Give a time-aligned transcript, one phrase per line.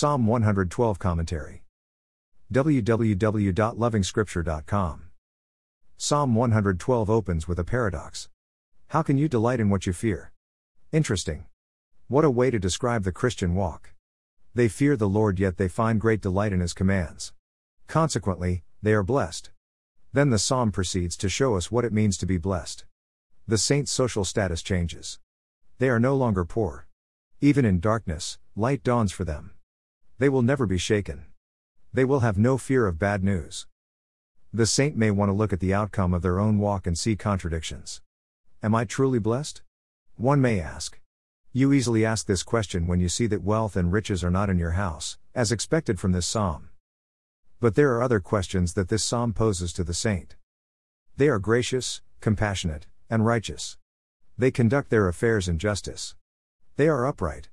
[0.00, 1.64] Psalm 112 Commentary.
[2.52, 5.02] www.lovingscripture.com.
[5.96, 8.28] Psalm 112 opens with a paradox.
[8.90, 10.30] How can you delight in what you fear?
[10.92, 11.46] Interesting.
[12.06, 13.90] What a way to describe the Christian walk.
[14.54, 17.32] They fear the Lord, yet they find great delight in His commands.
[17.88, 19.50] Consequently, they are blessed.
[20.12, 22.84] Then the psalm proceeds to show us what it means to be blessed.
[23.48, 25.18] The saint's social status changes.
[25.80, 26.86] They are no longer poor.
[27.40, 29.54] Even in darkness, light dawns for them.
[30.18, 31.26] They will never be shaken.
[31.92, 33.66] They will have no fear of bad news.
[34.52, 37.14] The saint may want to look at the outcome of their own walk and see
[37.14, 38.00] contradictions.
[38.62, 39.62] Am I truly blessed?
[40.16, 40.98] One may ask.
[41.52, 44.58] You easily ask this question when you see that wealth and riches are not in
[44.58, 46.70] your house, as expected from this psalm.
[47.60, 50.34] But there are other questions that this psalm poses to the saint.
[51.16, 53.78] They are gracious, compassionate, and righteous.
[54.36, 56.16] They conduct their affairs in justice.
[56.76, 57.48] They are upright.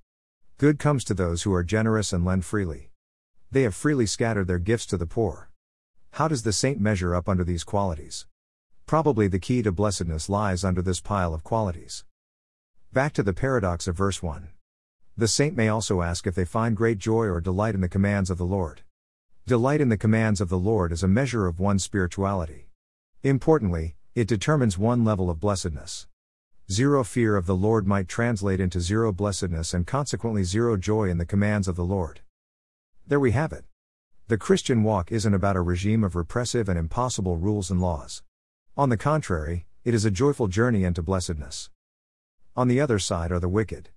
[0.57, 2.89] Good comes to those who are generous and lend freely.
[3.51, 5.49] They have freely scattered their gifts to the poor.
[6.11, 8.25] How does the saint measure up under these qualities?
[8.85, 12.05] Probably the key to blessedness lies under this pile of qualities.
[12.93, 14.47] Back to the paradox of verse 1.
[15.17, 18.29] The saint may also ask if they find great joy or delight in the commands
[18.29, 18.83] of the Lord.
[19.45, 22.69] Delight in the commands of the Lord is a measure of one's spirituality.
[23.23, 26.07] Importantly, it determines one level of blessedness.
[26.71, 31.19] Zero fear of the Lord might translate into zero blessedness and consequently zero joy in
[31.19, 32.21] the commands of the Lord.
[33.05, 33.65] There we have it.
[34.29, 38.23] The Christian walk isn't about a regime of repressive and impossible rules and laws.
[38.75, 41.69] On the contrary, it is a joyful journey into blessedness.
[42.55, 43.89] On the other side are the wicked.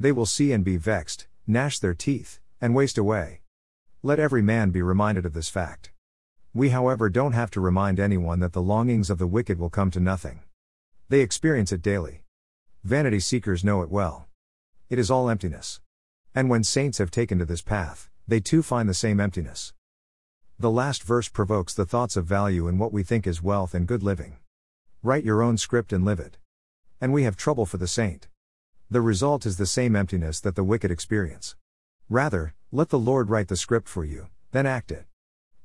[0.00, 3.42] They will see and be vexed, gnash their teeth, and waste away.
[4.02, 5.92] Let every man be reminded of this fact.
[6.52, 9.92] We, however, don't have to remind anyone that the longings of the wicked will come
[9.92, 10.40] to nothing.
[11.10, 12.22] They experience it daily.
[12.84, 14.26] Vanity seekers know it well.
[14.90, 15.80] It is all emptiness.
[16.34, 19.72] And when saints have taken to this path, they too find the same emptiness.
[20.58, 23.86] The last verse provokes the thoughts of value in what we think is wealth and
[23.86, 24.36] good living.
[25.02, 26.36] Write your own script and live it.
[27.00, 28.28] And we have trouble for the saint.
[28.90, 31.56] The result is the same emptiness that the wicked experience.
[32.10, 35.06] Rather, let the Lord write the script for you, then act it.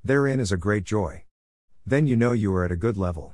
[0.06, 1.26] Therein is a great joy.
[1.86, 3.34] Then you know you are at a good level.